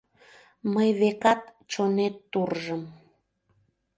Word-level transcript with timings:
Мый, 0.73 0.89
векат, 0.99 1.41
чонет 1.71 2.15
туржым. 2.31 2.81